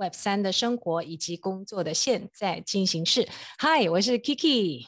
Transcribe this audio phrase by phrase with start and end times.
[0.00, 3.28] Web 三的生活以及工作的现在进行式。
[3.58, 4.86] 嗨，我是 Kiki。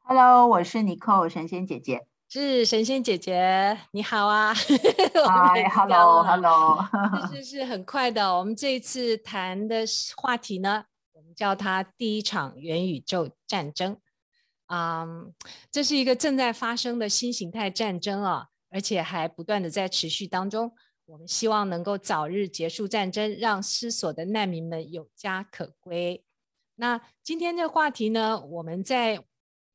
[0.00, 2.06] Hello，我是 Nicole 神仙姐姐。
[2.28, 4.52] 是神仙姐姐，你好啊。
[5.16, 6.84] Hi，Hello，Hello。
[7.30, 8.36] 是是是，很快的。
[8.36, 9.86] 我们这一次谈的
[10.18, 13.96] 话题呢，我们叫它第一场元宇宙战争。
[14.66, 15.28] 嗯，um,
[15.70, 20.74] 这是一个正在发生的新形态战争啊，而且还不断的在持续当中。
[21.12, 26.24] 我们希望能够早日结束战争，让失所的难民们有家可归。
[26.76, 29.22] 那今天这个话题呢，我们在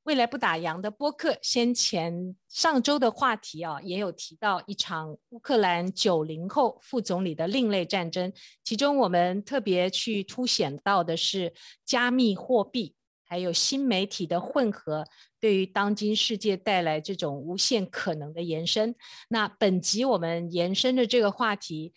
[0.01, 11.53] 未来不打烊的播客先前上周的话题啊，也有提到一场乌克兰九零后副总理的另类战争，其中我们特别去凸显到的是
[11.85, 12.95] 加密货币。
[13.27, 15.05] 还有新媒体的混合，
[15.37, 18.95] 对于当今世界带来这种无限可能的延伸。
[19.27, 21.93] 那本集我们延伸的这个话题，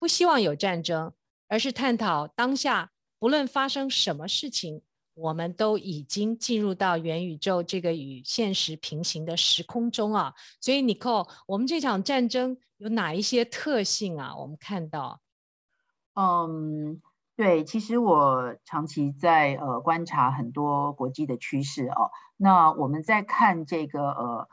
[0.00, 1.12] 不希望有战争，
[1.46, 4.82] 而是探讨当下不论发生什么事情，
[5.14, 10.34] 我们都已经进入到元宇宙这个与现实平行的时空中啊。
[10.60, 14.36] 所以，Nicole，我们这场战争有哪一些特性啊？
[14.36, 15.20] 我们看到，
[16.14, 17.00] 嗯。
[17.36, 22.10] 对，其实我长期在呃观察很多国际的趋势哦。
[22.38, 24.48] 那我们在看这个呃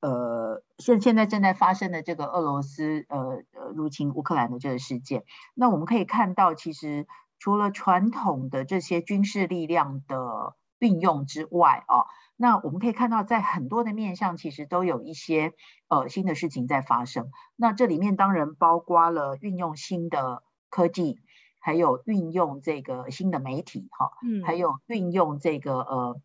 [0.00, 7.08] 呃现现在正在发生的这个俄罗斯呃呃入侵乌克兰的这个事件，那我们可以看到，其实
[7.40, 15.52] 除了传统的这些军事力量的运用之外哦，那我们可以看到，在很多的面向，其实都有一些
[15.88, 17.28] 呃新的事情在发生。
[17.56, 21.18] 那这里面当然包括了运用新的科技。
[21.60, 26.20] 还有运用这个新的媒体哈，嗯，还有运用这个呃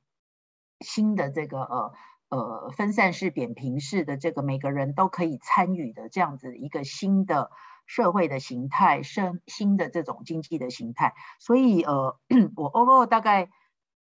[0.79, 1.94] 新的这个呃
[2.29, 7.51] 呃分散式扁平式的这个每个人都可以参与的这样子一个新的
[7.85, 11.13] 社会的形态，新新的这种经济的形态。
[11.40, 12.17] 所以呃，
[12.56, 13.50] 我 overall 大概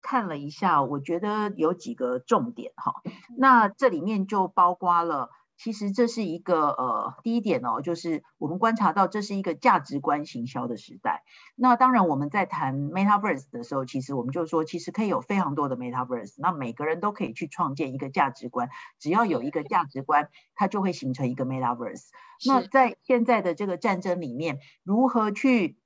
[0.03, 3.03] 看了一下，我觉得有几个重点哈。
[3.37, 5.31] 那这里面就包括了。
[5.62, 11.22] 其实这是一个呃，第一点哦，就是我们观察到这是一个价值观行销的时代。
[11.54, 22.08] 那当然我们在谈 Metaverse 的时候，其实我们就说，其实可以有非常多的 Metaverse，那每个人都可以去创建一个价值观，只要有一个价值观，它就会形成一个 Metaverse。
[22.44, 25.78] 那在现在的这个战争里面，如何去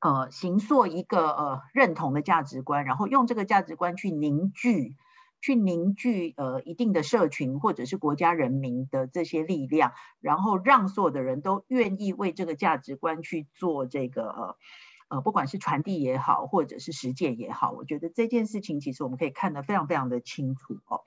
[0.00, 4.96] 呃形塑一个呃认同的价值观，然后用这个价值观去凝聚。
[5.40, 14.56] 去凝聚呃一定的社群或者是国家人民的这些力量，然后让所有的人都愿意为这个价值观去做这个
[15.08, 21.00] 呃，不管是传递也好，或者是实践也好，我觉得这件事情其实我们可以看得非常非常的清楚哦。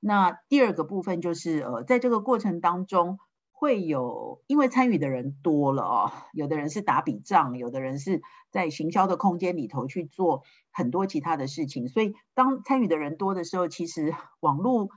[0.00, 3.18] 那第二个部分就是呃，在这个过程当中。
[3.58, 14.90] 会有，因为参与的人多了哦，有的人是打笔仗，有的人是在行销的空间里头去做很多其他的事情，所以当参与的人多的时候，其实网络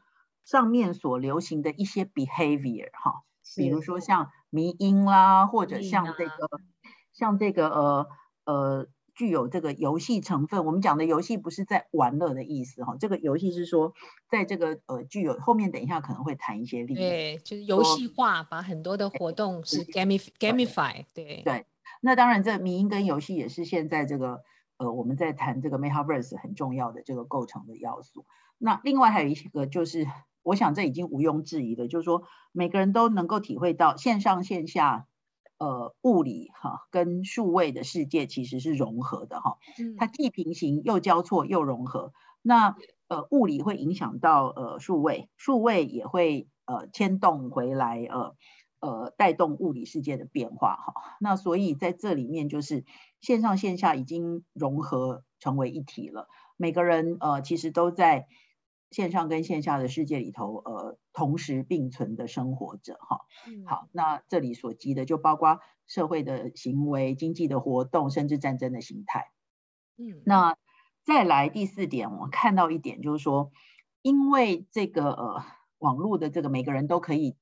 [0.43, 3.23] 上面所流行的一些 behavior 哈，
[3.55, 6.31] 比如说像迷因啦，或者像这个
[7.13, 8.07] 像这个呃
[8.43, 8.87] 呃。
[9.19, 13.93] 具有这个游戏成分，我们讲的游戏不是在玩乐的意思哈，这个游戏是说，
[14.29, 21.65] 在这个呃具有后面等一下可能会谈一些例子，对，就是游戏化，把很多的活动是 gamify gamify，对对。
[21.99, 24.41] 那当然，这迷因跟游戏也是现在这个
[24.77, 28.25] 呃我们在谈这个 Metaverse 很重要的这个构成的要素。
[28.57, 30.07] 那另外还有一个就是，
[30.43, 35.07] 我想这已经毋庸置疑的，就是说每个人都能够体会到线上线下。
[35.59, 39.57] 呃，物理哈跟数位的世界其实是融合的哈，
[39.97, 42.13] 它既平行又交错又融合。
[42.41, 42.75] 那
[43.07, 48.35] 呃，物理会影响到呃数位，数位也会呃牵动回来呃
[48.79, 50.93] 呃带动物理世界的变化哈。
[51.19, 52.85] 那所以在这里面就是
[53.19, 56.27] 线上线下已经融合成为一体了，
[56.57, 58.27] 每个人呃其实都在。
[58.91, 63.19] 线上跟线下的世界里头，呃，同时并存的生活着，哈。
[63.67, 69.31] 好，那这里所及的就包括社会的行为、经济的活动，甚至战争的形态。
[69.97, 70.57] 嗯，那
[71.03, 73.51] 再来第四点，我看到一点就是说，
[74.01, 75.43] 因为这个呃
[75.77, 77.37] 网络的这个每个人都可以，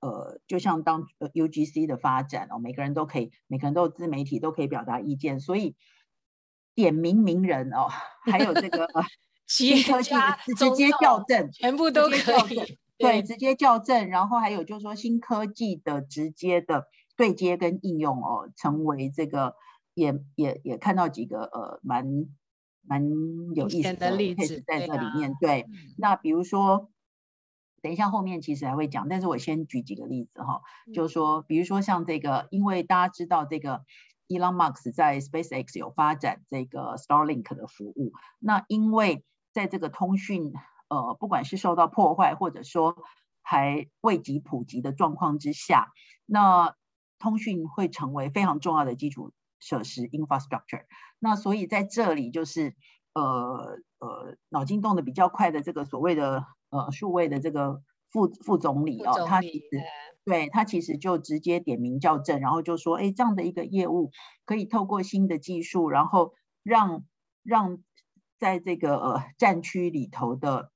[0.00, 5.76] 呃，就像当 UGC 的发展哦，每个人都可以，每个人都有自媒体都可以表达意见，所以
[6.74, 7.88] 点名名人哦，
[8.30, 8.86] 还有这个。
[9.50, 10.14] 新科技
[10.54, 12.16] 直接校正，全部都可
[12.54, 12.78] 以。
[12.96, 14.08] 对，对，直接校正。
[14.08, 16.86] 然后还有就是说，新科技的直接的
[17.16, 19.56] 对接跟应用哦，成为这个
[19.94, 22.06] 也也也看到几个呃蛮
[22.86, 23.02] 蛮
[23.56, 25.34] 有意思的例子在这里面。
[25.40, 25.66] 对，啊、对，
[25.98, 26.88] 那比如说，
[27.82, 33.84] 等一下后面其实还会讲，但是我先举几个例子哈，嗯、就是说，比如说像这个，因为大家知道这个。
[34.32, 38.12] Elon Musk 在 SpaceX 有发展这个 Starlink 的服务。
[38.38, 40.52] 那因为在这个通讯
[40.88, 42.96] 呃，不管是受到破坏，或者说
[43.42, 45.92] 还未及普及的状况之下，
[46.26, 46.74] 那
[47.18, 50.84] 通讯会成为非常重要的基础设施 infrastructure。
[51.18, 52.74] 那所以在这里就是
[53.12, 59.64] 呃呃脑筋动得比较快的这个所谓的呃数位的这个副副总理啊，他其实
[60.24, 64.10] 对他其实就直接点名校正，然后就说，哎，这样的一个业务
[64.44, 66.32] 可以透过新的技术，然后
[66.62, 67.04] 让
[67.42, 67.78] 让
[68.40, 70.72] 在这个呃战区里头的，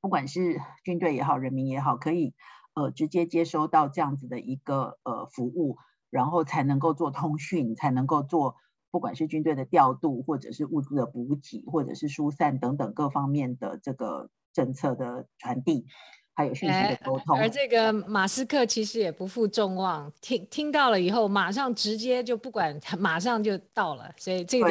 [0.00, 2.34] 不管是军队也好，人民也好，可以
[2.72, 5.76] 呃直接接收到这样子的一个呃服务，
[6.08, 8.56] 然后才能够做通讯，才能够做
[8.90, 15.86] 不管是军队的调度，或者是物资的补给，或者是疏散等等各方面的这个政策的传递。
[16.34, 24.68] 还有讯息的沟通，而这个马斯克其实也不负众望，听听到了以后，马上直接就不管，马上就到了，所以这个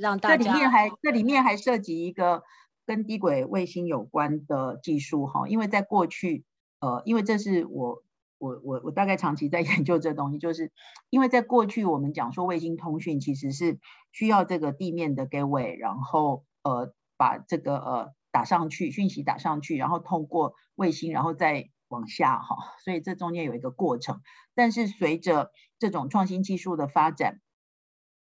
[0.00, 2.42] 让大家这里面还这里面还涉及一个
[2.84, 6.44] 跟低轨卫星有关的技术哈，因为在过去，
[6.80, 8.02] 呃，因为这是我
[8.38, 10.70] 我我我大概长期在 研究这东西，就是
[11.08, 13.78] 因为在过去我们讲说卫星通讯其实是
[14.12, 18.12] 需要这个地面的 gateway，然后呃把这个呃。
[18.32, 24.20] 打上去，讯息打上去，然后通过卫星，然后再往下哈，所以这中间有一个过程。
[24.54, 25.50] 但是随着
[25.80, 27.40] 这种创新技术的发展，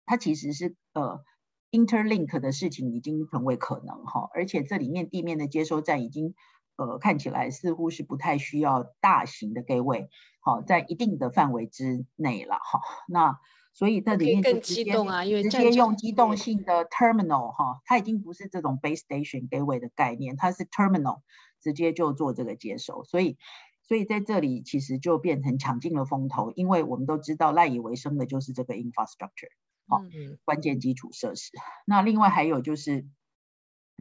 [0.04, 1.24] 它其实是呃
[1.72, 6.34] interlink 的事情已经成为可能哈，而且这里面地面的接收站已经
[6.76, 10.08] 呃看起来似乎是不太需要大型的 gateway，
[10.40, 13.40] 好，在一定的范围之内了哈，那。
[13.76, 21.20] 所以这里面就直接更激动啊，因为直接用机动性的 terminal 哈，它已经不是这种 base station gateway 的概念，它是 terminal，
[21.60, 23.04] 直接就做这个接收。
[23.04, 23.36] 所以，
[23.82, 29.50] 所以在这里其实就变成抢尽了风头，因为我们都知道赖以为生的就是这个 infrastructure，
[29.86, 30.00] 好，
[30.46, 31.50] 关键基础设施。
[31.84, 33.06] 那另外还有就是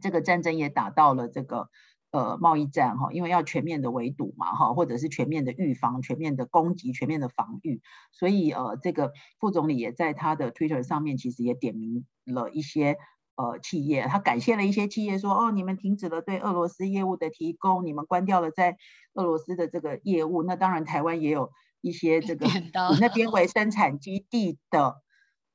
[0.02, 1.68] 这个战争也打到了这个。
[2.16, 12.96] 呃，贸易战哈，因为要全面的围堵嘛哈，或者是全面的预防、全面的攻击、全面的防御，所以呃，这个副总理也在他的 Twitter 上面其实也点名了一些
[13.36, 18.78] 呃企业，他感谢了一些企业说，哦，你们停止了对俄罗斯业务的提供，你们关掉了在
[19.12, 21.50] 俄罗斯的这个业务，那当然台湾也有
[21.82, 25.02] 一些这个以那边为生产基地的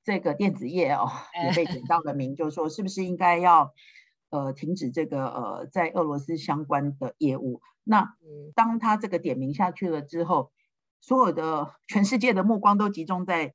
[0.04, 1.10] 这个电子业哦，
[1.44, 3.74] 也被点到了名，就是说是不是应该要。
[4.32, 7.62] 呃，停止这个呃，在俄罗斯相关的业务。
[7.84, 8.16] 那
[8.56, 10.54] 当他这个点名下去了之后，
[11.02, 13.54] 所有的 全世界的目光都集中在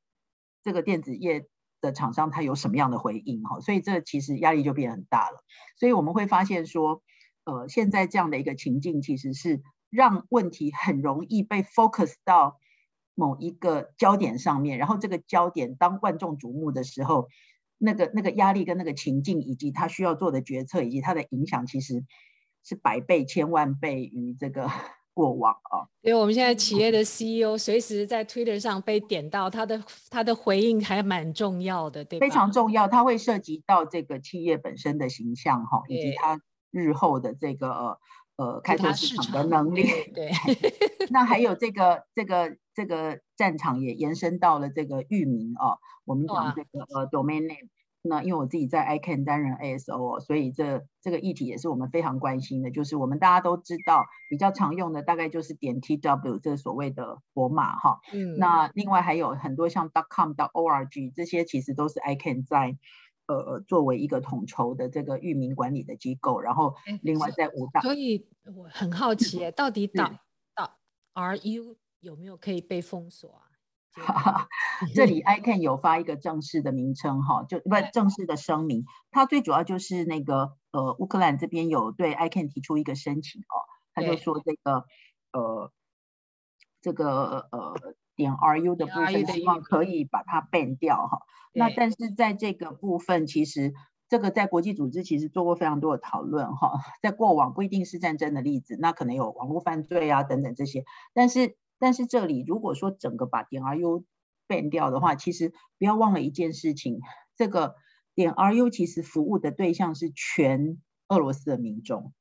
[0.63, 1.47] 这个电子业
[1.81, 3.61] 的厂商，他有什么样的回应哈？
[3.61, 5.43] 所以这其实压力就变很大了。
[5.79, 7.03] 所以我们会发现说，
[7.45, 12.59] 呃，现在这样的一个情境，其实是让问题很容易被 focus 到
[13.15, 17.29] 某一个焦点上面，然后这个焦点当万众瞩目的时候。
[17.79, 22.05] 那个那个压力跟那个情境，以及他需要做的决策，以及他的影响，其实
[22.65, 24.71] 是百倍、千万倍于这个
[25.15, 25.89] 过往啊。
[26.03, 32.27] 因为我们现在企业的 CEO 随时在 Twitter 上被点到，他的他的回应还蛮重要的，对吧？
[32.27, 36.41] 非常重要，它会涉及到这个企业本身的形象哈，以及他
[36.71, 37.99] 日后的这个
[38.37, 39.85] 呃开拓市场的能力。
[40.15, 40.31] 对，
[41.11, 45.79] 那还有这个这个这个战场也延伸到了这个域名哦。
[46.05, 47.71] 我们讲这个呃 domain name，
[48.03, 52.71] 那因为我自己在 ICANN 担任 ASO，所以这这个议题也是我们非常关心的。
[52.71, 57.99] 就是我们大家都知道比较常用的大概就是点 TW 这所谓的国码哈。
[58.13, 58.37] 嗯。
[58.37, 62.77] 那另外还有很多像 .com、.org 这些其实都是 ICANN 在
[63.27, 66.41] 呃作为一个统筹的这个域名管理的机构。
[66.41, 67.81] 然后另外在五大。
[67.81, 73.43] 所以我很好奇，到底 .ru 有没有可以被封锁啊？
[74.95, 78.85] 这里 ICANN 有发一个正式的名称哈，就不正式的声明。
[79.11, 83.57] 它最主要就是那个呃乌克兰这边有对 ICANN 提出一个申请哦，
[83.95, 84.85] 他就说这个
[85.33, 85.73] 呃
[86.83, 87.75] 这个呃
[88.17, 91.21] 点 RU 的部分希望可以把它 ban 掉哈。
[91.55, 93.73] 那但是在这个部分，其实
[94.11, 100.85] 这个在国际组织其实做过非常多的讨论哈，在过往不一定是战争的例子，那可能有网络犯罪啊等等这些，
[101.15, 101.57] 但是。
[101.79, 104.05] 但是这里如果说整个把点 RU
[104.49, 107.01] ban 掉的话，其实不要忘了一件事情，
[107.37, 107.77] 这个
[108.15, 112.13] 点 RU 其实服务的对象是全俄罗斯的民众。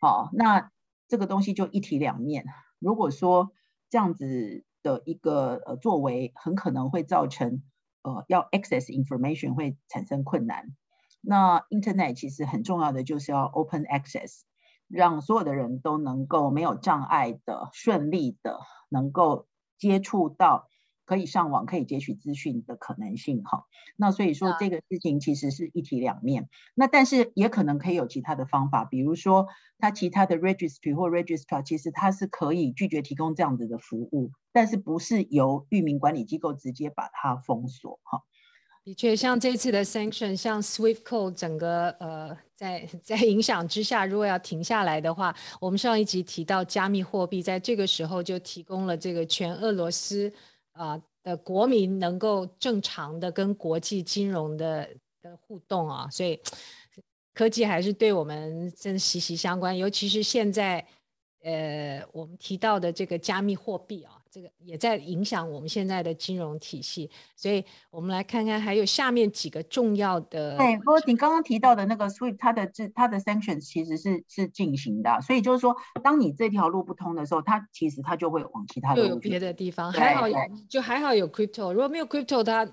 [0.00, 0.70] 好，那
[1.08, 2.46] 这个东西就一体两面。
[2.78, 3.50] 如果说
[3.90, 7.62] 这样子的一个呃作为，很可能会造成
[8.02, 10.76] 呃要 access information 会产生困难。
[11.20, 14.42] 那 Internet 其实很重要的就是要 open access。
[14.88, 19.46] 让所有的人都能够没有障碍的、顺利的，能够
[19.78, 20.66] 接触到
[21.04, 23.64] 可以上网、可以截取资讯的可能性哈。
[23.96, 26.48] 那所以说这个事情其实是一体两面。
[26.74, 29.46] 那但是也可能可以有其他的方法，比如说
[29.78, 38.22] 它其他的 registry 或 registrar 其实它是可以拒绝提供这样子的服务，但是不是由域名管理机构直接把它封锁哈。
[38.88, 50.32] 的确，像这次的 sanction，像 Swift Code 整个呃，在在影响之下，如果要停下来的话，我们上一集提到加密货币，在这个时候就提供了这个全俄罗斯
[50.72, 54.88] 啊、的国民能够正常的跟国际金融的
[55.20, 56.40] 的互动啊，所以
[57.34, 60.82] 科技还是对我们真息息相关，尤其是现在
[61.42, 64.17] 呃我们提到的这个加密货币啊。
[64.30, 70.56] 这个也在影响我们现在的金融体系，所以我们来看看还有下面几个重要的。
[70.56, 79.08] 对，不过你刚刚提到的那个 SWIFT，它的这它的 sanctions 其实是是进行的，所以就是说，当你这条路不通的时候，它其实它就会往其他的路。
[79.08, 80.36] 有别的地方，还好有，
[80.68, 82.66] 就还好有 crypto，如果没有 crypto，它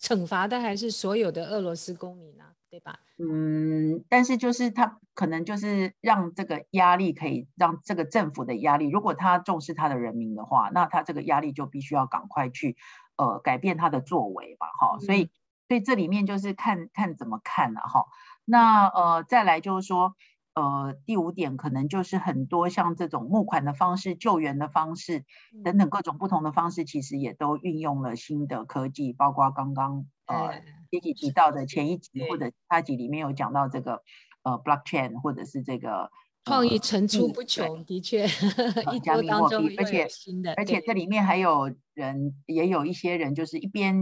[0.00, 2.51] 惩罚的还是所有的俄罗斯公民啊。
[2.72, 3.00] 对吧？
[3.18, 12.78] 嗯，但是就是他可能就是让这个压力可以让这个政府的压力，如果他重视他的人民的话，那他这个压力就必须要赶快去
[13.16, 15.00] 呃改变他的作为吧，哈、嗯。
[15.00, 15.28] 所以，
[15.68, 18.06] 所以这里面就是看看怎么看了、啊、哈。
[18.46, 20.16] 那呃再来就是说
[20.54, 25.24] 呃第五点可能就是很多像这种募款的方式、救援的方式
[25.64, 30.48] 等等各种不同的方式，其实也都运用了新的科技，包括刚刚呃。
[30.48, 34.02] 嗯一起提到的前一集或者其他集里面有讲到这个
[34.42, 36.10] 呃 blockchain 或者是这个
[36.44, 38.26] 创意层出不穷，呃、的确，
[39.02, 40.06] 加密货币，而且
[40.54, 43.96] 而且这里面还有人也有一些人就是一边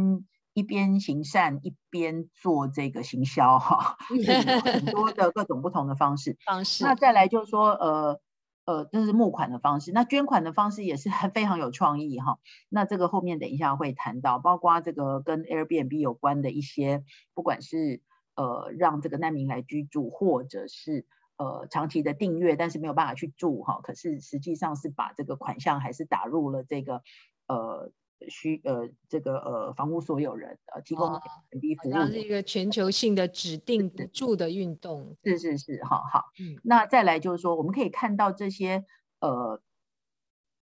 [0.52, 3.96] 一边行善一边做这个行销哈，
[4.64, 6.84] 很多的各种不同的方式 方式。
[6.84, 8.20] 那再来就是说呃。
[8.66, 12.38] 呃，这是募款的方式，那捐款的方式也是很非常有创意哈。
[12.68, 17.02] 那这个后面等一下会谈到，包括这个跟 Airbnb 有关的一些，
[17.34, 18.00] 不管是
[18.36, 21.04] 呃让这个难民来居住，或者是
[21.36, 27.02] 呃长期的订阅，但是没有办法去住哈，可是实际上是把这个款项还是打入了这个
[27.48, 27.90] 呃。
[28.28, 31.08] 需呃这个呃房屋所有人呃提供
[31.50, 35.16] 很低服务，是一个全球性的指定补助的运动。
[35.24, 36.24] 是是是，好好。
[36.38, 38.84] 嗯，那再来就是说，我们可以看到这些
[39.20, 39.62] 呃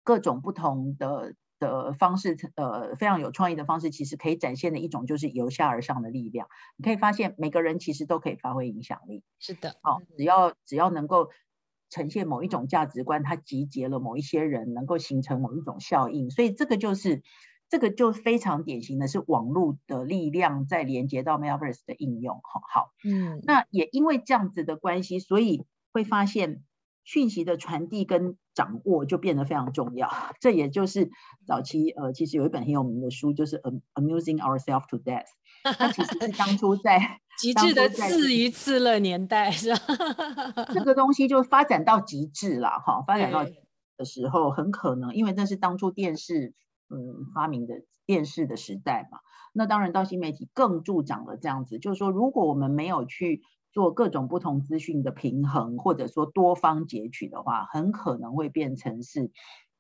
[0.05, 6.49] 各种不同的的方式，呃非常有创意的方式，其实可以展现的一种就是由下而上的力量。
[6.77, 9.23] 你可以发现每个人其实都可以发挥影响力。
[9.39, 11.31] 是的，好，只要只要能够
[11.91, 17.23] 呈现某一种价值观，它集结了某一些人，能够形成某一种效应，所以这个就是
[17.69, 22.41] 这个就非常典型的是网络的力量在连接到 Metaverse 的应用。
[22.43, 26.63] 好，好，嗯，那也因为这样子的关系，所以会发现
[27.05, 30.11] 讯息的传递跟掌握就变得非常重要。
[30.41, 31.11] 这也就是
[31.47, 33.61] 早期呃，其实有一本很有名的书，就是
[33.95, 35.27] Amusing Ourselves to Death。
[35.63, 39.79] 它其实是当初在极致的自娱自乐年代，是吧？
[40.75, 43.03] 这个东西就发展到极致了，哈！
[43.07, 43.45] 发展到
[43.97, 46.55] 的时候，很可能因为那是当初电视
[46.91, 47.75] 嗯发明的
[48.07, 49.19] 电视的时代嘛。
[49.53, 53.43] 那当然到新媒体更助长了这样子，就是说，如果我们没有去
[53.73, 59.31] 做各种不同资讯的平衡，或者说多方截取的话，很可能会变成是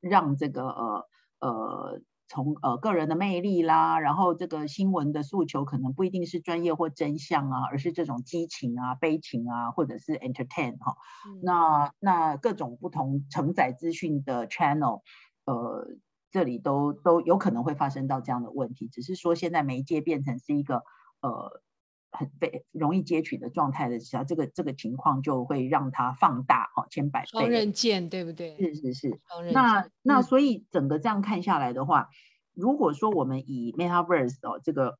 [0.00, 1.06] 让这个呃
[1.40, 2.00] 呃。
[2.28, 11.40] 从呃个人的魅力啦，然后这个新闻的诉求可能不一定是专业或真相啊，而是这种激情啊、悲情啊，或者是 entertain 哈、嗯。
[11.42, 15.00] 那那各种不同承载资讯的 channel，
[15.44, 15.88] 呃，
[16.30, 18.88] 这里都都有可能会发生到这样的问题。
[18.88, 20.82] 只是说现在媒介变成是一个
[21.20, 21.62] 呃。
[22.10, 27.28] 很被容易截取的状态的时候，这个这个情况就会让它放大哦，千百倍。
[27.28, 28.56] 双刃剑，对不对？
[28.56, 29.20] 是是是。
[29.52, 32.08] 那那所以整个这样看下来的话，嗯、
[32.54, 34.98] 如果说我们以 Metaverse 哦这个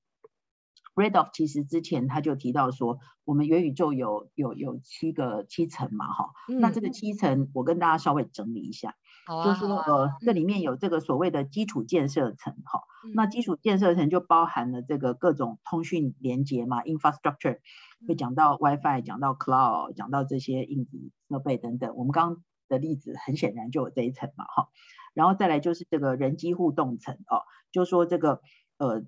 [0.95, 6.61] Redoff 其实之前他就提到说，我们元宇宙有有有七个七层嘛哈、嗯。
[6.61, 8.95] 那这个七层我跟大家稍微整理一下。
[9.29, 17.59] 啊、就是说，呃，这里面有这个所谓的基础建设层，哈、嗯，那基础建设层就包含了这个各种通讯连接嘛，infrastructure，
[18.07, 21.95] 会讲到 WiFi，讲到 cloud，讲到这些硬体设备等等。
[21.95, 24.69] 我们刚刚的例子很显然就有这一层嘛，哈，
[25.13, 28.41] 然后再来就是这个人机互动层，哦，就说这个
[28.79, 29.03] 呃，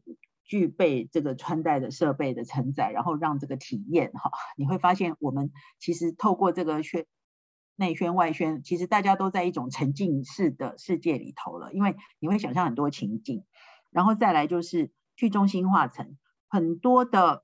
[0.45, 7.07] 具备这个穿戴的设备的承载，然后让这个体验，哈，你会发现我们其实透过这个学。
[7.80, 13.44] 内宣外宣，其实大家都在一种沉浸式的世界里头了，因为你会想象很多情境，
[13.90, 17.42] 然后再来就是去中心化层，很多的，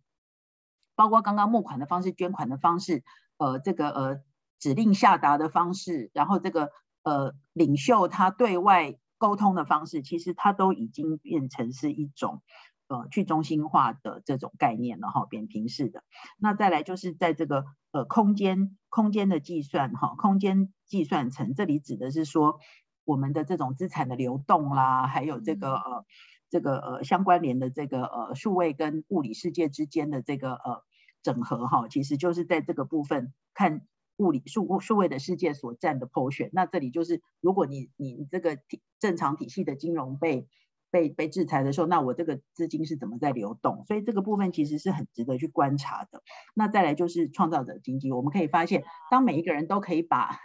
[0.94, 3.02] 包括刚刚募款的方式、捐款的方式，
[3.38, 4.20] 呃，这个呃
[4.58, 6.70] 指令下达的方式，然后这个
[7.02, 12.42] 呃领袖他对外沟通的方式，其实它都已经变成是一种
[12.88, 16.04] 呃去中心化的这种概念了哈，扁平式的。
[16.38, 17.64] 那再来就是在这个
[17.96, 22.58] 呃空间空间的计算哈，空间计算层，这里指的是说
[23.04, 26.04] 我们的这种资产的流动啦，还有这个呃
[26.50, 30.82] 这个呃相关联的这个呃数位跟物理世界之间的这个呃
[31.22, 33.86] 整合哈，其实就是在这个部分看。
[34.18, 40.48] 物理数数位的世界所占的 portion，那这里就是如果你你这个体正常体系的金融被
[40.90, 43.84] 被被制裁的时候，那我这个资金是怎么在流动？
[43.86, 46.22] 所以这个部分其实是很值得去观察的。
[46.54, 50.38] 那再来就是创造者经济，我们可以发现，当每一个人都可以把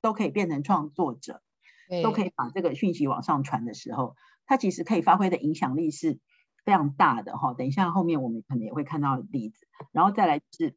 [0.00, 1.42] 都可以变成创作者，
[2.02, 4.16] 都可以把这个讯息往上传的时候，
[4.46, 6.18] 它其实可以发挥的影响力是
[6.64, 7.54] 非常大的哈。
[7.54, 10.76] 等一下后面我们可能也会看到例子，然后再来是。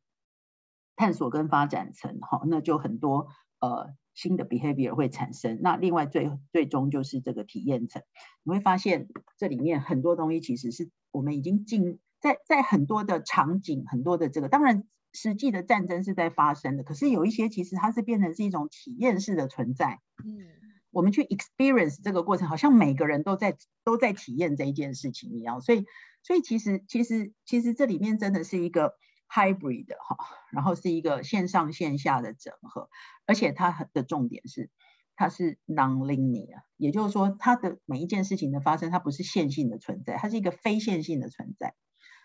[0.99, 3.27] 探索跟发展层，哈，那就很多
[3.59, 5.59] 呃新的 behavior 会产生。
[5.61, 8.01] 那另外最最终就是这个体验层，
[8.43, 9.07] 你会发现
[9.37, 19.99] 这里面很多东西其实是我们已经进在在很多的场景，很多的这个，当然实际的战争是在发生的，可是有一些其实它是变成是一种体验式的存在。
[20.25, 20.47] 嗯，
[20.89, 25.61] 我们去 experience 这个过程，好像每个人都在都在体验这一件事情一样。
[25.61, 25.85] 所以
[26.23, 28.95] 所以其实其实其实这里面真的是一个。
[29.29, 30.17] Hybrid 哈，
[30.51, 32.89] 然后是一个线上线下的整合，
[33.25, 34.69] 而且它的重点是
[35.15, 41.75] 它是 non-linear，也就是说它的每一件事情的发生，它不是线性的存在，它是一个非线性的存在。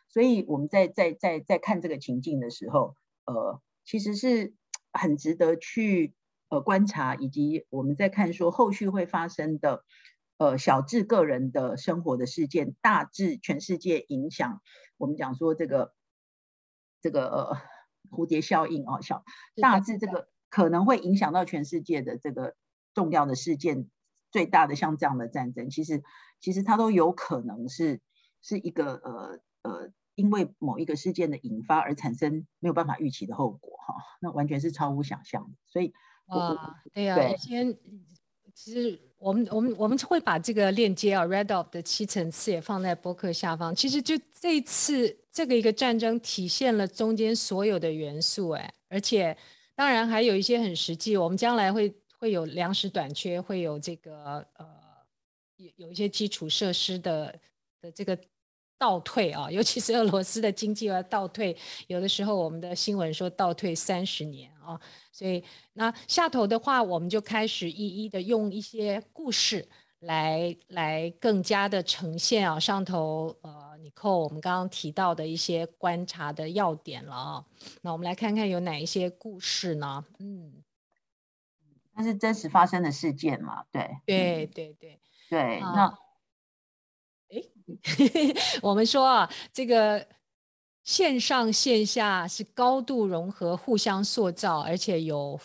[0.08, 4.54] 所以我们在在在在看这个情境的时候，呃，其实是
[4.92, 6.14] 很值得去
[6.50, 9.84] 呃观察，以及我们在看说后续会发生的
[10.38, 14.60] 呃小至个人的生活的事件，大至全世界影响。
[14.98, 15.92] 我们讲说这个。
[17.02, 17.56] 这个呃
[18.10, 19.24] 蝴蝶效应哦，小
[19.60, 22.54] 大致这个可能会影响到全世界的这个
[22.94, 23.90] 重要的事件，
[24.30, 26.02] 最大的像这样的战争，其实
[26.40, 28.00] 其实它都有可能是
[28.40, 35.92] 是一个呃呃，因为某一个事件的引发而产生没有办法预期的后果哈，那完全是超乎想象的，所以
[36.26, 37.78] 啊，对呀、啊，先
[38.54, 38.98] 其实。
[39.22, 43.72] 我们我们我们会把这个链接啊，Randolph 的七层次也放在博客下方。
[43.72, 49.36] 其实就这一次这个一个战争体现了中间所有的元素，哎，而且
[49.76, 51.16] 当然还有一些很实际。
[51.16, 54.66] 我们将来会会有粮食短缺，会有这个呃
[55.54, 57.32] 有有一些基础设施的
[57.80, 58.18] 的这个
[58.76, 64.80] 倒退啊，尤其是俄罗斯的经济要倒退，有的时候我们的新闻说倒退三十年啊。
[65.10, 65.42] 所以
[65.74, 69.68] 那下头的话，我们就开始一一的用一些故事
[70.00, 72.58] 来来更加的呈现啊。
[72.58, 77.44] 上头呃，你扣我们刚刚提到的一些观察的要点了啊。
[77.82, 80.04] 那我们来看看有哪一些故事呢？
[80.18, 80.62] 嗯，
[81.94, 83.64] 那是真实发生的事件嘛？
[83.70, 85.60] 对对对对对。
[85.60, 85.98] 那
[87.30, 87.42] 哎，
[88.62, 90.06] 我们说啊，这个。
[90.84, 95.38] 线上线下是高度融合、互相塑造，而且有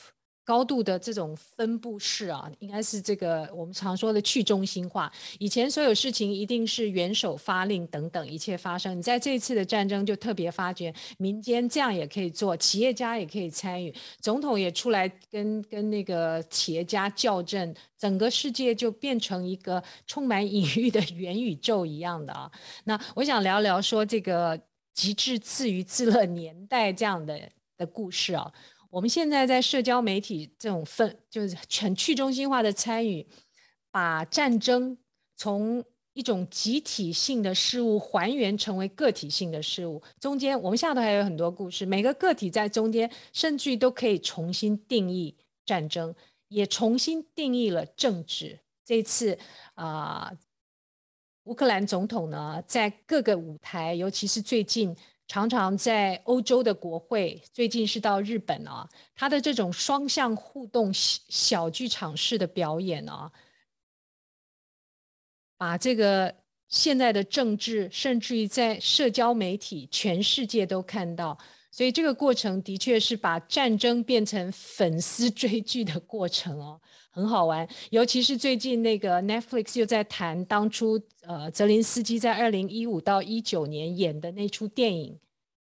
[0.43, 5.11] 高度的这种分布式啊，应该是这个我们常说的去中心化。
[5.39, 22.49] 以前所有事情一定是元首发令等等一切发生，你在这一次的战争就特别发觉民间这样也可以做，企业家也可以参与，总统也出来跟跟那个企业家校正，整个世界就变成一个充满隐喻的元宇宙一样的啊。
[22.85, 24.57] 那我想聊聊说这个。
[24.97, 27.39] 极致自娱自乐年代这样的
[27.77, 28.51] 的故事啊，
[28.89, 33.23] 我们现在在社交媒体这种分就是全去中心化的参与，
[33.91, 34.97] 把战争
[35.35, 46.15] 从一种集体性的事物还原成为个体性的事物，中间我们下头还有很多故事，每个个体在中间甚至于都可以重新定义战争，
[46.47, 48.59] 也重新定义了政治。
[48.83, 49.37] 这次
[49.75, 50.33] 啊。
[51.47, 54.93] 乌克兰总统呢，在各个舞台，尤其是最近
[55.27, 63.31] 常常在欧洲的国会，最近是到日本啊，他的这种双向互动小剧场式的表演啊，
[65.57, 66.35] 把这个
[66.67, 71.37] 现在的政治，甚至于在社交媒体，全世界都看到，
[71.71, 76.81] 所以这个过程的确是把战争变成粉丝追剧的过程哦。
[77.17, 85.19] 很好玩，尤其是最近那个 Netflix 又在谈当初呃泽林斯基在二零一五到一九年演的那出电影，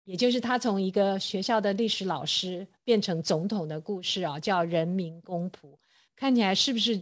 [0.05, 5.73] 也就是他从一个学校的历史老师变成总统的故事啊，叫《人民公仆》，
[6.17, 6.99] 看起来是不是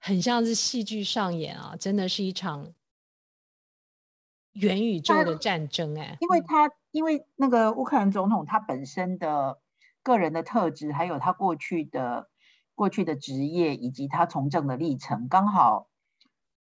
[0.00, 1.76] 很像是戏剧上演啊？
[1.78, 2.72] 真的是一场
[4.54, 9.58] 元宇宙的战争哎、欸，因为他因为那个乌克兰总统他本身的
[10.02, 12.30] 个人的特质，还有他过去的。
[12.74, 15.88] 过去的职业以及他从政的历程，刚好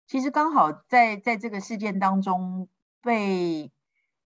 [0.06, 2.68] 其实刚好在在这个事件当中
[3.00, 3.72] 被，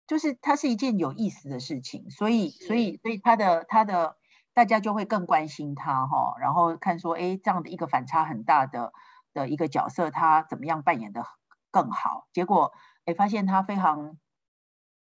[0.07, 4.16] 就是它是一件有意思的事情，所以所以所以他的他的
[4.53, 8.92] 大家就会更关心他哈，然后看说，哎，这样的一个反差很大的
[9.33, 11.25] 的一个角色，他怎么样扮演的
[11.70, 12.27] 更好？
[12.33, 12.72] 结果
[13.05, 14.18] 哎，发现他非常。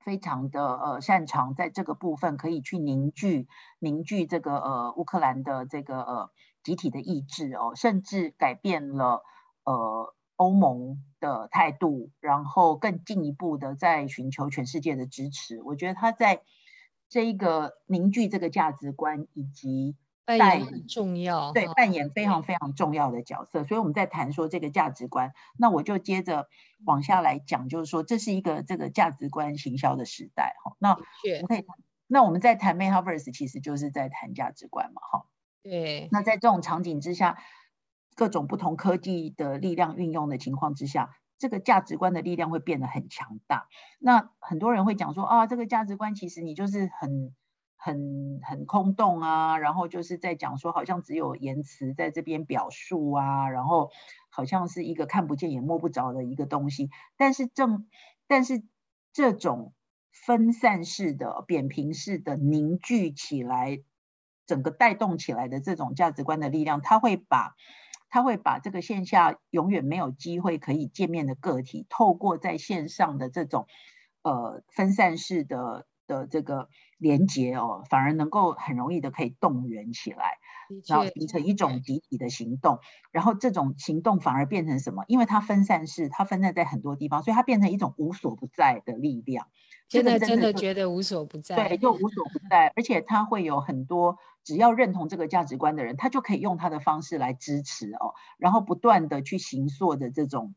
[0.04, 6.32] 非常的呃擅长在这个部分可以去凝聚凝聚这个呃乌克兰的这个呃
[6.64, 9.24] 集体的意志哦，甚至改变了
[9.64, 15.62] 呃欧盟的态度，然后更进一步的在寻求全世界的支持。
[15.64, 16.42] 我觉得他在
[17.10, 19.96] 这一个凝聚这个价值观以及。
[20.24, 23.66] 扮演很重要，对，扮演非常非常重要的角色。
[23.66, 26.48] 所以我们在谈说这个价值观，那我就接着
[26.86, 30.56] 往下来讲，就是说这是一个这个价值观行销的时代。
[30.64, 31.66] 哈，那我们可以，
[32.08, 35.02] 那我们在谈 Metaverse，其实就是在谈价值观嘛。
[35.02, 35.26] 哈，
[35.66, 36.08] 对。
[36.12, 37.38] 那在这种场景之下，
[38.16, 43.68] 各种不同科技的力量运用的情况之下，这个价值观的力量会变得很强大。
[44.00, 47.34] 那很多人会讲说啊，这个价值观其实你就是很。
[47.84, 53.90] 很很空洞啊，然后就是在讲说，好像只有言辞在这边表述啊，然后
[54.30, 56.92] 好像是一个看不见也摸不着的一个东西。
[57.18, 57.88] 但是正，
[58.28, 58.62] 但是
[59.12, 59.74] 这种
[60.12, 63.80] 分散式的、扁平式的凝聚起来，
[64.52, 67.56] 整个带动起来的这种价值观的力量，它会把，
[68.10, 73.68] 它会把这个线下永远没有机会可以见面的个体，透过在线上的这种
[74.24, 75.86] 呃分散式的。
[76.08, 80.40] 的这个连接哦，反而能够很容易的可以动员起来，
[80.86, 82.80] 然后形成一种集体的行动，
[83.14, 85.06] 然后这种行动反而变成什么？
[85.08, 89.48] 因为它分散式，它分散在很多地方，所以它变成一种无所不在的力量。
[89.92, 100.56] 现在真的觉得无所不在，对，就无所不在，而且他会有很多只要认同这个价值观的人，他就可以用他的方式来支持哦，然后不断的去行塑的这种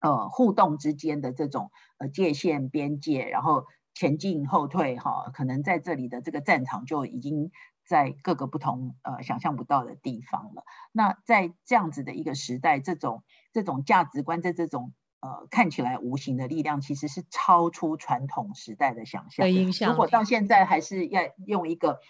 [0.00, 3.66] 呃互动之间的这种呃界限边界，然后。
[3.98, 7.50] 前进后退，哈，可能在这里的这个战场就已经
[7.82, 10.64] 在各个不同呃想象不到的地方了。
[10.92, 19.46] 那在这样子的一个时代，这种这种价值观在这种呃看起来无形的力量，其实是超出传统时代的想象。
[19.90, 22.00] 如果到现在还是要用一个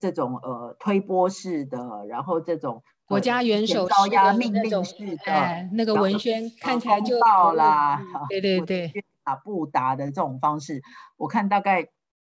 [0.00, 8.02] 这种呃推波式的，然后这种国家元首高压命令式的、哎、那个文宣，看起来就到啦。
[8.28, 9.04] 对对对。
[9.24, 10.82] 打不打的这种方式，
[11.16, 11.86] 我看大概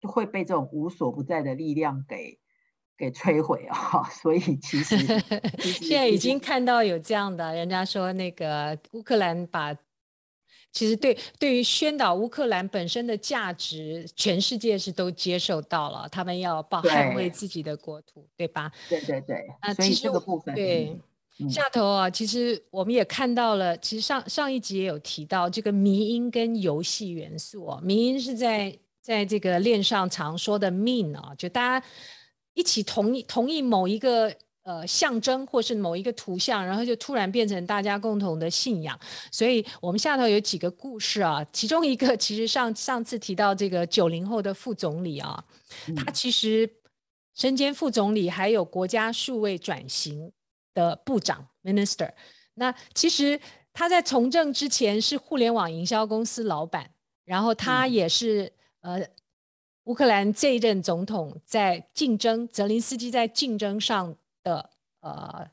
[0.02, 2.40] 会被这种无所不在的力量给
[2.98, 4.02] 给摧毁啊！
[4.11, 4.96] 所以 其实
[5.61, 9.72] 现在已经看到有这样的，人家说那个乌克兰把，
[10.72, 18.72] 其实对对于宣导乌克兰本身的价值，全世界是都接受到了，他们要保捍卫自己的国土，对，对吧？
[18.88, 20.98] 对对对，啊，其实这个部分对。
[21.50, 27.80] 下头啊，其实我们也看到了，其实上上一集也有提到这个迷因跟游戏元素哦。
[27.82, 31.87] 迷因是在在这个链上常说的 meme 啊，就大家
[32.54, 34.32] 一起同意同意某一个
[34.62, 38.98] 呃象征或是某一个图像，然后就突然变成大家共同的信仰。
[39.31, 45.44] 所以我们下头有几个故事啊，其中一个其实上上次提到这个九零后的副总理啊，
[45.96, 46.68] 他其实
[47.35, 50.33] 身兼副总理，还有国家数位转型。
[50.75, 52.11] 的部长 Minister，
[52.55, 53.38] 那其实
[53.75, 56.90] 他在从政之前是互联网营销公司老板，
[57.27, 59.09] 然后他也是、嗯、呃
[59.85, 65.46] 乌克兰这一任总统在竞争泽林斯基在竞争上的呃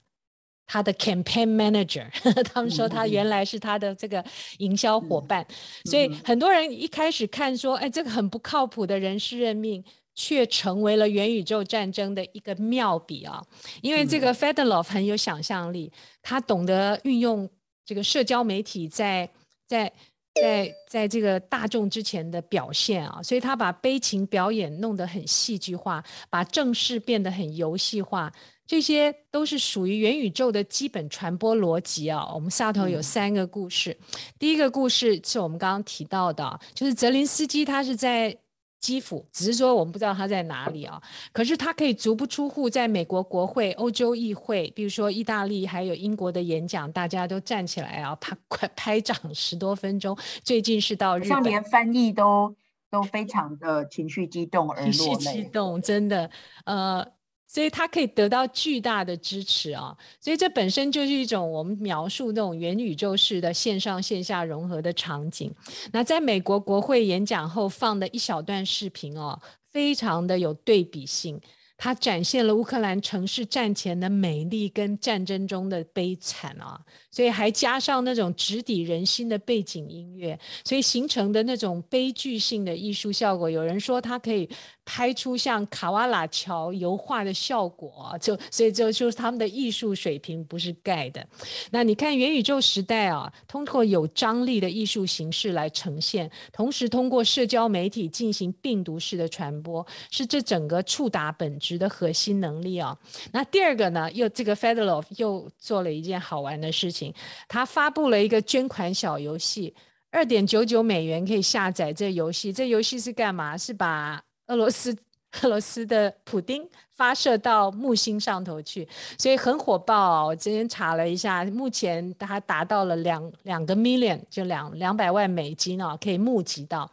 [0.66, 2.08] 他的 campaign manager，
[2.54, 4.24] 他们说他原来是他的这个
[4.58, 9.84] 营销伙伴，嗯、所以很多人一开始看说，哎，这个很不靠谱的人事任命。
[10.16, 13.42] 却成为了元宇宙战争的一个妙笔啊！
[13.82, 15.90] 因为这个 Fedorov 很有想象力，
[16.22, 17.50] 他懂得运用
[17.86, 19.30] 这个社交媒体在
[19.66, 19.90] 在
[20.34, 28.30] 在在这个大众之前的表现啊，所以他把悲情表演弄得很戏剧化，把正事变得很游戏化，
[28.70, 32.32] 这些都是属于元宇宙的基本传播逻辑啊。
[32.32, 33.98] 我们下头有三个故事，
[34.38, 38.38] 第一个故事是我们刚刚提到的，就是泽林斯基他是在。
[38.82, 41.02] 基辅，只是说我们不知道他在哪里啊。
[41.34, 50.18] 可是他可以足不出户，在美国国会、欧洲议会，比如说意大利还有英国的演讲，大家都站起来啊，拍快拍掌十多分钟。
[50.46, 52.56] 最近是到日本，像连翻译都
[52.90, 56.32] 都非常的情绪激动而落泪，情绪激动，真的，
[56.64, 57.06] 呃。
[57.52, 59.98] 所以他可以得到巨大的支持啊！
[60.22, 65.52] 所以这本身就是一种我们描述那种元宇宙式的线上线下融合的场景。
[65.92, 71.42] 那在美国国会演讲后放的一小段视频哦，非常的有对比性。
[71.82, 76.78] 它展现了乌克兰城市战前的美丽跟战争中的悲惨啊，
[77.10, 84.48] 所以还加上那种直抵人心的背景音乐，所以形成的那种悲剧性的艺术效果，有人说它可以
[84.84, 91.26] 拍出像卡瓦拉乔油画的效果，就所以就就是他们的艺术水平不是盖的。
[91.72, 102.98] 那你看元宇宙时代啊，通过有张力的艺术形式来呈现，同时通过社交媒体进行病毒式的传播，是这整个触达本质值的核心能力啊，
[103.32, 107.14] 那第二个呢，又这个 Fedorov 又做了一件好玩的事情，
[107.48, 109.76] 他发布了一个捐款小游戏，
[110.10, 112.52] 二点九九美元可以下载这游戏。
[112.52, 113.56] 这游戏是干嘛？
[113.56, 114.98] 是把俄罗斯
[115.44, 118.88] 俄罗斯的普丁发射到木星上头去，
[119.20, 120.28] 所以很火爆哦。
[120.30, 126.90] 我今天查了一下，目前它达到了两两个 million，就两两百万美金哦，可以募集到。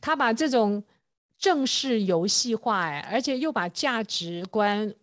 [0.00, 0.80] 他把这种。
[1.40, 4.94] 正式游戏化哎，而且又把价值观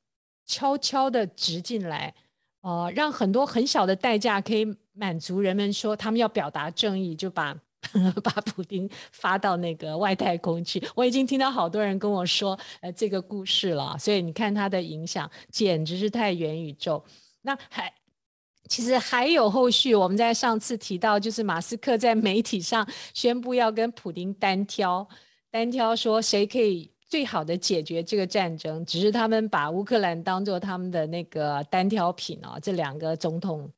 [0.45, 2.13] 悄悄地植进来，
[2.61, 7.57] 哦，让很多很小的代价可以满足人们说他们要表达正义，就把
[8.23, 10.81] 把普丁发到那个外太空去。
[10.93, 17.03] 我已经听到好多人跟我说呃这个故事了，所以你看它的影响简直是太元宇宙。
[17.41, 17.91] 那还
[18.69, 25.07] 其实还有后续，我们在上次提到，就是马斯克在媒体上宣布要跟普丁单挑。
[25.49, 33.71] 单挑说谁可以最好的解决这个战争，只是他们把乌克兰当做他们的那个单挑品哦，这两个总统。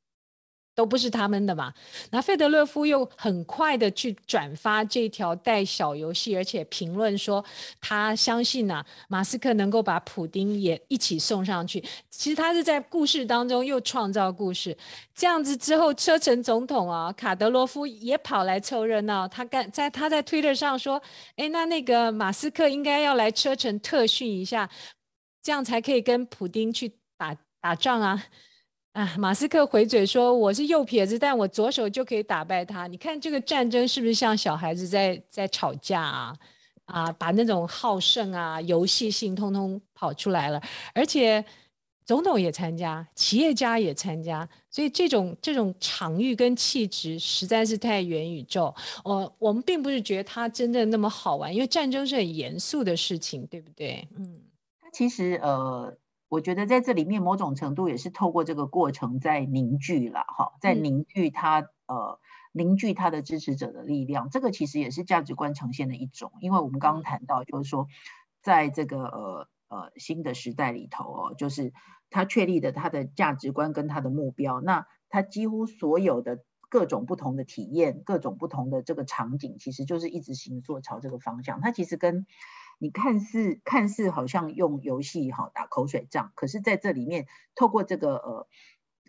[0.80, 1.74] 都不是他们的嘛？
[2.10, 7.44] 那费德勒夫又很快的去转发这条带小游戏，而且评论说
[7.82, 11.84] 他相信呐、啊，马斯克能够把普丁也一起送上去。
[12.10, 14.78] 其实他是在故事当中又创造故事。
[15.14, 19.28] 这样子之后，车臣总统啊，卡德罗夫也跑来凑热闹。
[19.28, 21.02] 他干在他在推特上说
[21.36, 24.70] ：“哎，那那个马斯克应该要来车臣特训一下，
[25.44, 28.24] 这样才可以跟普丁去打打仗啊。”
[28.94, 32.88] 啊，马斯克回嘴说：“我是右撇子，但我左手就可以打败他。
[32.88, 36.36] 你看这个战争是不是像小孩子在在吵架啊？
[36.86, 40.60] 啊，把那种好胜啊、游戏性通通跑出来了。
[40.96, 41.44] 而且
[42.04, 48.74] 总统也参加，企业家也参加，所以这种这种场域跟气质实在是太元宇宙。
[49.04, 54.08] 我我们并不是觉得它真的那么好玩，因为战争是很严肃的事情，对不对？
[54.18, 54.42] 嗯，
[54.82, 55.96] 它其实呃。”
[56.30, 62.20] 我觉得在这里面某种程度也是透过这个过程在凝聚了哈，在凝聚他呃
[62.52, 64.30] 凝聚他的支持者的力量。
[64.30, 67.88] 这个其实也是价值观呈现的一种，因为我们刚刚谈到就是说，
[68.44, 71.74] 在这个呃呃新的时代里头哦，就是
[72.12, 81.60] 他确立的他的价值观跟他的目标，那他几乎所有的各种不同的体验，各种不同的这个场景，其实就是一直行作朝这个方向。
[81.60, 82.28] 他其实跟
[82.82, 88.48] 你看似看似好像用游戏哈打口水仗，可是在这里面透过这个呃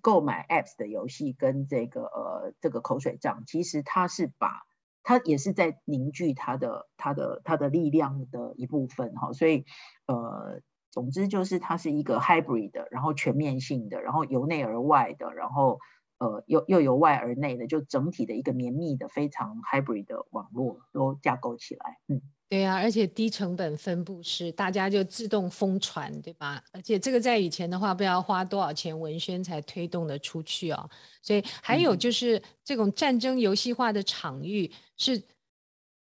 [0.03, 4.63] 购买 apps 的游戏跟这个呃这个口水仗，其实它是把
[5.05, 9.65] 它也是在凝聚它的它的它的力量的一部分哈，所以
[10.07, 15.79] 呃总之就是它是一个 hybrid 的，然后全面性的，然后由内而外的，然后
[16.19, 22.21] 呃又又由外而内的，就整体的一个绵密的非常 hybrid 的网络都架构起来，嗯。
[22.51, 26.61] 对呀、啊，而且低成本分布式，大家就自动疯传，对吧？
[26.73, 30.91] 而且这个在以前的话，不知道花多少钱文宣才推动得出去哦。
[31.23, 35.23] 所以还有就是这种战争游戏化的场域，是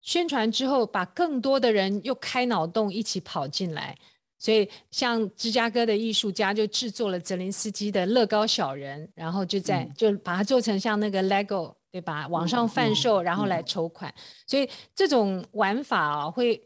[0.02, 3.96] 宣传之后，把更多的人又开脑洞一起跑进来。
[4.38, 11.74] 所以像芝加哥的艺术家就制作了泽林斯基的乐高小人，然后就在就把它做成像那个 Lego。
[11.94, 12.26] 对吧？
[12.26, 14.12] 网上贩售，然后来筹款，
[14.48, 16.60] 所以这种玩法啊，会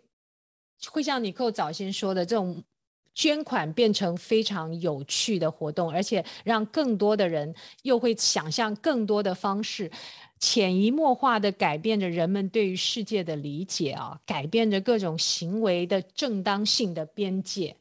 [0.90, 2.64] 会像你寇早先说的，这种
[3.12, 9.90] 捐款变成非常有趣的活动，而且让更多的人又会想象更多的方式，
[10.40, 17.76] 潜移默化的改变着人们对于世界的理解啊，改变着各种行为的正当性的边界。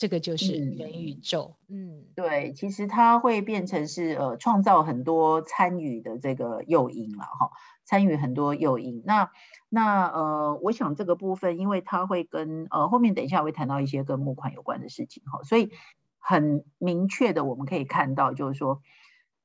[0.00, 7.50] 这个就是元宇宙，嗯，嗯，对，其实它会变成是呃，创造很多参与的这个诱因了哈，
[7.84, 9.02] 参与很多诱因。
[9.04, 9.30] 那
[9.68, 15.70] 那呃，我想这个部分，因为它会跟呃后面等一下我会谈到一些跟募款有关的事情哈，所以
[16.18, 18.80] 很明确的我们可以看到，就是说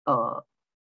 [0.06, 0.46] 呃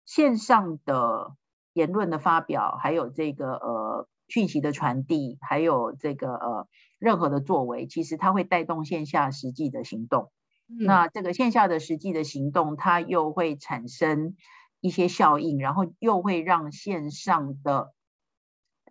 [0.06, 1.36] 线上的
[1.74, 4.08] 言论的发表，还有这个呃。
[4.32, 6.68] 讯息的传递，还有这个呃，
[7.00, 10.32] 任何的作为，其实它会带动线下实际的行动。
[10.68, 10.86] 嗯。
[10.86, 14.36] 那这个线下的实际的行动，它又会产生
[14.82, 17.94] 一些效应，然后又会让线上的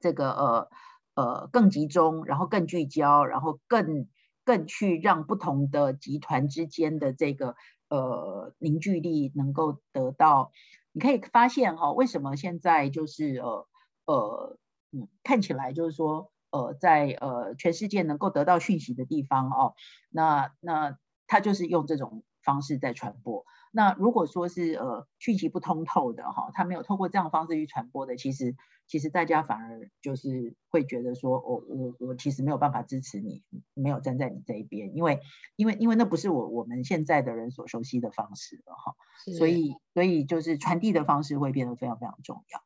[0.01, 0.69] 这个呃
[1.15, 4.09] 呃更集中，然后更聚焦，然后更
[4.45, 7.55] 更去让不同的集团之间的这个
[7.89, 10.51] 呃凝聚力能够得到。
[10.93, 13.69] 你可以发现哈，为什么现在就是呃
[14.07, 14.59] 呃
[14.91, 19.75] 嗯看起来就是说呃在呃全世界能够得到讯息的地方哦，
[20.11, 23.45] 那那他就是用这种方式在传播。
[23.71, 28.57] 那如果说是呃讯息不通透的哈，他没有透过这样的方式去传播的，其实
[28.87, 33.43] 其实大家反而就是会觉得说，我我我其实没有办法支持你，
[33.75, 35.21] 没有站在你这一边，因为
[35.55, 38.95] 因为因为那不是我我们现在的人所熟悉的方式了哈，
[39.37, 42.61] 所以所以就是传递的方式会变得非常非常重要。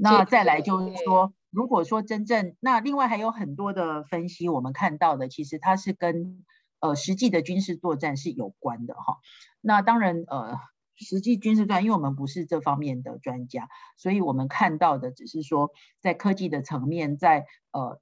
[0.00, 6.44] 那再来就是说，如果说真正那另外还有很多的分析，我们看到的其实它是跟。
[6.82, 9.18] 呃，实际的军事作战是有关的哈。
[9.60, 10.56] 那当然，呃，
[10.96, 18.00] 实际军事作战，因为我们不是这方面的专家，所以我们看到的只是说，在科技的层面，在呃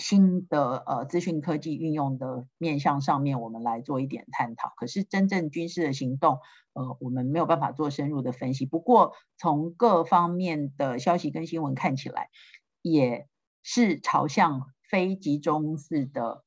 [0.00, 4.72] 新的呃资讯科技运用的面向上面，我们来做一点探讨。
[4.76, 6.40] 可是真正军事的行动，
[6.72, 8.66] 呃，我们没有办法做深入的分析。
[8.66, 12.30] 不过从各方面的消息跟新闻看起来，
[12.82, 13.28] 也
[13.62, 16.42] 是朝向非集中式的。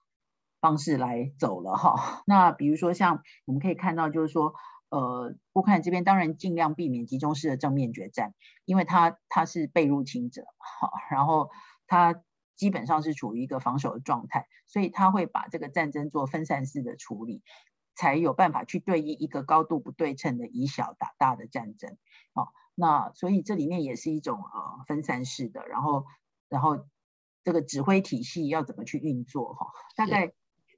[0.64, 4.54] 方式来走了哈， 那比如说像我们可以看到，就是说，
[4.88, 10.46] 呃，乌克兰这边当然尽量避免集中式的正面决战，因为他他是被入侵者，
[10.80, 11.50] 好，然后
[11.86, 12.16] 他
[12.56, 17.42] 基本上是处于一个防守的状态，所以他会把这个战争做分散式的处理，
[17.96, 21.98] 才有办法去对应一个高度不对称的以小打大的战争，
[22.34, 26.06] 好，那所以这里面也是一种呃分散式的，然后
[26.50, 26.86] 然后
[27.44, 30.34] 这个指挥体系要怎么去运作哈，大概。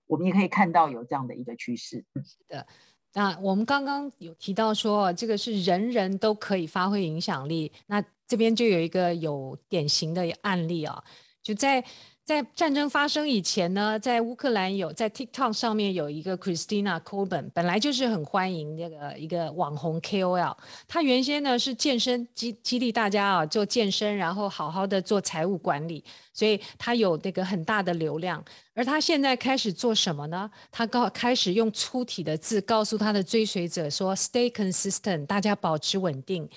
[0.07, 2.05] 我们也可以看到有这样的一个趋势。
[2.23, 2.67] 是的，
[3.13, 7.71] 那我们刚刚有提到说，这个是人人都可以发挥影响力。
[7.87, 11.03] 那这边就有一个有典型的案例啊，
[11.45, 11.85] 就在。
[12.25, 20.57] 在战争发生以前呢，在乌克兰有在 TikTok 上面有一个 Christina Coben，本来就是很欢迎那个一个网红 KOL。
[20.87, 26.03] 他原先呢是健身激激励大家啊做健身，然后好好的做财务管理，
[26.33, 28.43] 所以他有那个很大的流量。
[28.73, 30.49] 而他现在开始做什么呢？
[30.71, 36.49] 他告开始用粗体的字告诉他的追随者说：“Stay consistent，大家保持稳定。”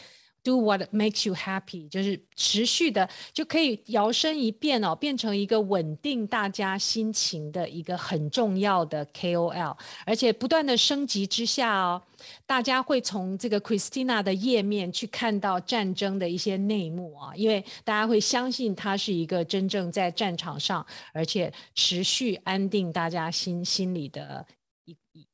[0.44, 12.00] Do what makes you happy，就是持续的就可以摇身一变哦，变成一个稳定大家心情的一个很重要的 KOL，而且不断的升级之下哦，
[12.46, 24.46] 大家会从这个 Christina 的页面去看到战争的一些内幕啊，因为大家会相信他是一个真正在战场上，而且持续安定大家心心里的。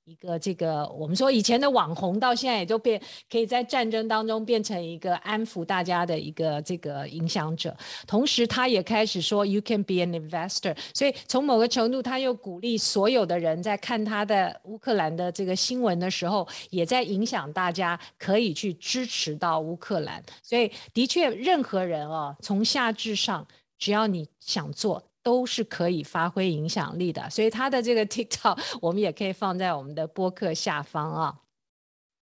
[0.07, 7.75] 一个这个，我们说以前的网红，到现在也就变可以在战争当中变成一个安抚大家的一个这个影响者。
[8.07, 20.23] 同时，他也开始说 “You can be an investor”，所以从某个程度，他又鼓励所有的人在看他的乌克兰的这个新闻的时候，也在影响大家可以去支持到乌克兰。
[20.43, 23.47] 所以，的确，任何人啊，从下至上，
[23.79, 25.03] 只要你想做。
[25.25, 31.41] 都是可以发挥影响力的，所以他的这个 TikTok 我们也可以放在我们的播客下方啊。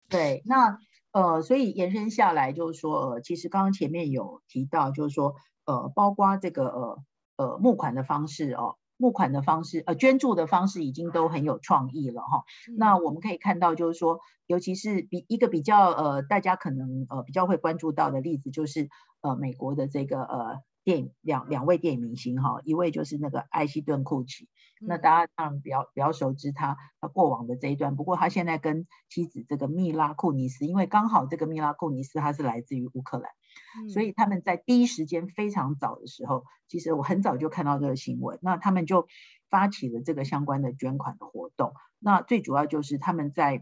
[0.10, 0.80] 对，那
[1.12, 6.98] 呃，所以延伸下来就是说，呃，其实刚刚前面有提到，就是说，呃，包括这个呃
[7.38, 12.46] 呃募款的方式哦，募款的方式，呃，捐助的方式已经都很有创意了哈。
[12.68, 12.78] 嗯。
[12.78, 18.90] 那我们可以看到，就是说，尤其是比一个比较呃大家可能呃比较会关注到的例子，就是
[19.22, 20.62] 呃美国的这个呃。
[20.88, 24.48] 电影两两位电影明星哈，一位就是那个艾希顿库奇，
[24.80, 33.30] 那大家当然比较比较熟知他他过往的这一段，不过他现在跟妻子这个密拉库尼斯，因为刚好这个密拉库尼斯他是来自于乌克兰，
[33.82, 39.08] 嗯，所以他们在第一时间非常早的时候，其实我很早就看到这个新闻，那他们就
[39.50, 43.62] 发起了这个相关的捐款的活动，那最主要就是他们在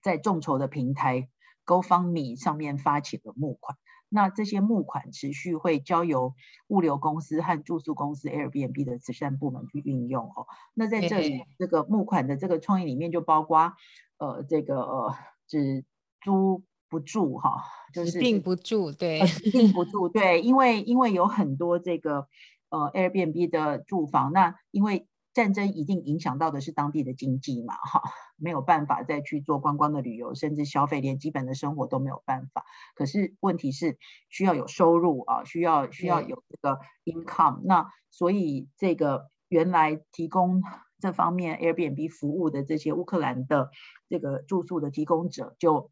[0.00, 1.28] 在众筹的平台
[1.66, 3.76] GoFundMe 上面发起了募款。
[4.14, 6.34] 那这些募款持续会交由
[6.68, 10.46] 物流公司和住宿公司 Airbnb 的慈善部门去运用哦。
[10.72, 13.72] 那在这里，这个募款的这个创意里面就包括，
[14.18, 15.14] 呃，这个呃，
[15.48, 15.84] 只
[16.20, 22.28] 租不住哈，就是定不住，对，定不住，对，因为因为有很多这个
[22.68, 25.08] 呃 Airbnb 的住房，那因为。
[25.34, 28.02] 战争一定影响到的是当地的经济嘛，哈，
[28.36, 32.64] 没有办法再去做观光的旅游，甚至消费，连基本的生活都没有办法。
[32.94, 33.98] 可是问题是
[34.30, 40.62] 需要有收入啊，需要需要有这个 income，那所以这个原来提供
[41.00, 43.70] 这方面 Airbnb 服务的这些乌克兰的
[44.08, 45.90] 这个住宿的提供者就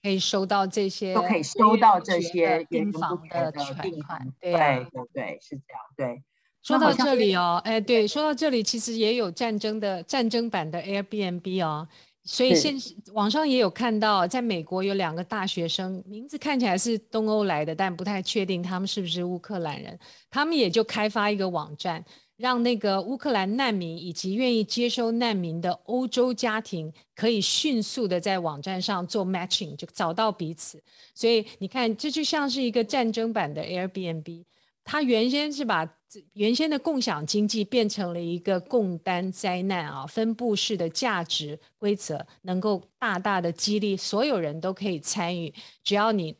[0.00, 3.60] 可以收到这些，都可以收到这些订房的的
[4.06, 6.22] 款，对对对，是这样，对。
[6.66, 11.86] 说到这里哦，哎，对，说到这里，其实也有战争的战争版的 Airbnb 哦。
[12.24, 12.76] 所以现
[13.12, 19.96] 网上也有看到，在美国有两个大学生，名字看起来是东欧来的，但不太确定他们是不是乌克兰人。
[20.28, 22.04] 他们也就开发一个网站，
[22.36, 30.82] 让那个乌克兰难民以及愿意接收难民的欧洲家庭，可以迅速的在网站上做 matching，就找到彼此。
[31.14, 34.42] 所以你看，这就像是一个战争版的 Airbnb。
[34.86, 35.86] 他原先是把
[36.34, 46.36] 原先的共享经济变成了一个共担灾难啊，分布式的价值规则，能够大大的激励所有人都可以参与，只要你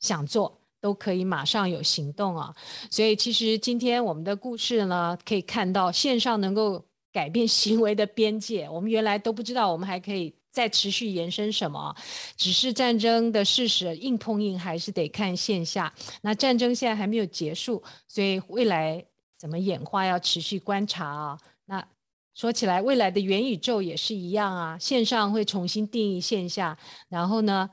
[0.00, 2.52] 想做，都可以马上有行动啊。
[2.90, 10.34] 所以其实今天我们的故事呢，可以看到线上能够改变行为的边界，我们原来都不知道，我们还可以。
[10.56, 11.94] 在持续延伸什么？
[12.34, 15.92] 只是战争的事实，硬碰硬还是得看线下。
[16.22, 19.04] 那战争现在还没有结束，所以未来
[19.36, 21.38] 怎么演化要持续观察啊。
[21.66, 21.86] 那
[22.32, 26.78] 说起来，未来的元宇宙也是一样啊，线上会重新定义线下，
[27.10, 27.68] 然后呢，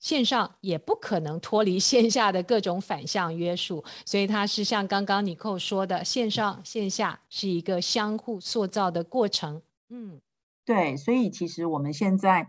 [0.00, 9.62] 线上也不可能脱离线下的各种反向约束，所以它是像刚刚尼寇说的，线上线下是一个相互塑造的过程。
[9.90, 10.20] 嗯。
[10.66, 12.48] 对，所以其实我们现在，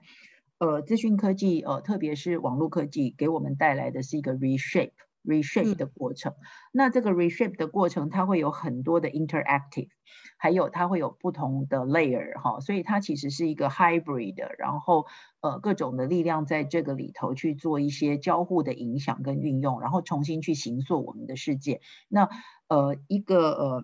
[0.58, 4.94] 呃，资讯科技，呃，特别是网络科技，给我们带来的是一个 reshape
[5.26, 6.32] reshape 的过程。
[6.32, 6.38] 嗯、
[6.72, 9.90] 那这个 reshape 的过程，它会有很多的 interactive，
[10.38, 15.08] 还有它会有不同的 layer 哈，所以它其实是一个 hybrid 的，然后
[15.42, 21.82] 呃各种的力量在这个里头去做一些交互的影响跟运用，然后重新去形塑我们的世界。
[22.08, 22.30] 那
[22.70, 23.84] 呃一个呃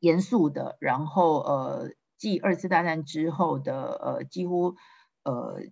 [0.00, 1.90] 严肃的，然后呃。
[2.18, 4.74] 继二次大战之后的呃，几乎
[5.22, 5.62] 呃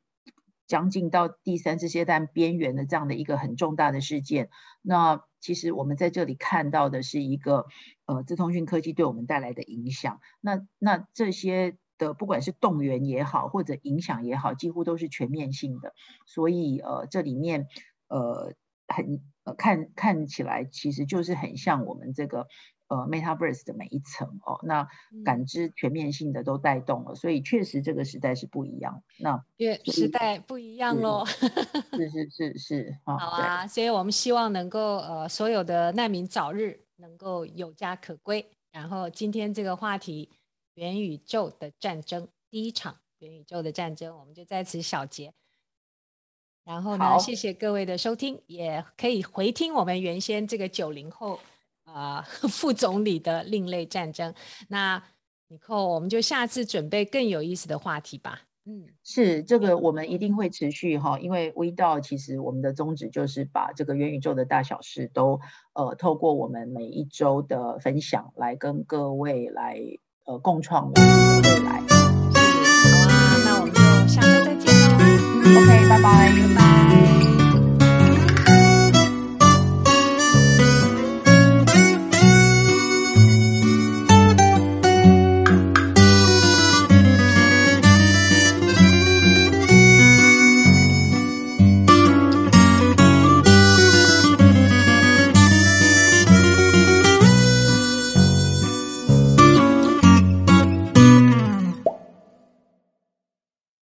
[0.66, 4.48] 将近到第三次世界大战边缘的这样的一个很重大的事件，
[4.80, 7.66] 那其实我们在这里看到的是一个
[8.06, 10.20] 呃，资通讯科技对我们带来的影响。
[10.40, 15.94] 那那这些的不管是动员也好，或者影响也好，几乎都是全面性的。
[16.26, 17.68] 所以呃，这里面
[18.08, 18.54] 呃
[18.88, 19.20] 很
[19.56, 22.46] 看看起来其实就是很像我们这个。
[22.88, 24.88] 呃，Metaverse 的每一层哦，那
[25.24, 29.02] 感知全面性的都带动了，嗯、所以确实这个时代是不一样。
[29.18, 31.24] 那越，时代不一样喽。
[31.96, 38.48] 是是是是，好啊，所以我们希望能够呃，所有的难民早日能够有家可归。
[38.70, 40.30] 然后今天这个话题，
[40.74, 45.32] 元宇宙的战争，第一场元宇宙的战争，我们就在此小结。
[46.64, 51.40] 然后呢，谢谢各位的收听，也可以回听我们原先这个九零后。
[51.96, 54.34] 啊、呃， 副总理的另类战争。
[54.68, 55.02] 那
[55.48, 58.42] 你寇，我们就下次准备更有意思的话题吧。
[58.66, 65.40] 嗯，是这个，我们一定会持续哈，因为 We 道其实我们的宗旨就是把这个元宇宙的大小事都
[65.72, 69.80] 呃，透过我们每一周的分享来跟各位来
[70.24, 71.80] 呃共创我们的未来。
[72.34, 73.80] 是，好啊，那我们就
[74.12, 74.96] 下周再见喽。
[75.60, 77.25] OK，拜拜，拜拜。